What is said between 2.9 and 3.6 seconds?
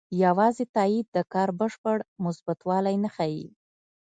نه ښيي.